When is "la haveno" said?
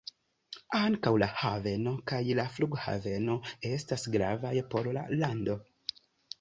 1.23-1.93